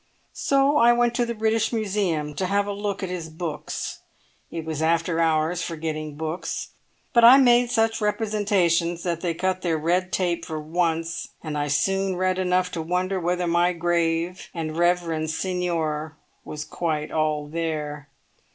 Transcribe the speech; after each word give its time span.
So 0.33 0.77
I 0.77 0.93
went 0.93 1.13
to 1.13 1.27
the 1.27 1.35
British 1.35 1.71
Museum 1.71 2.33
to 2.33 2.47
have 2.47 2.65
a 2.65 2.71
look 2.71 3.03
at 3.03 3.09
his 3.09 3.29
books. 3.29 3.99
It 4.49 4.65
was 4.65 4.81
after 4.81 5.19
hours 5.19 5.61
for 5.61 5.75
getting 5.75 6.15
books, 6.15 6.69
but 7.13 7.23
I 7.23 7.37
made 7.37 7.69
such 7.69 8.01
representations 8.01 9.03
that 9.03 9.21
they 9.21 9.35
cut 9.35 9.61
their 9.61 9.77
red 9.77 10.11
tape 10.11 10.43
for 10.43 10.59
once; 10.59 11.27
and 11.43 11.55
I 11.55 11.67
soon 11.67 12.15
read 12.15 12.39
enough 12.39 12.71
to 12.71 12.81
wonder 12.81 13.19
whether 13.19 13.45
my 13.45 13.73
grave 13.73 14.49
and 14.55 14.75
reverend 14.75 15.29
seignior 15.29 16.13
was 16.43 16.65
quite 16.65 17.11
all 17.11 17.45
there. 17.45 18.09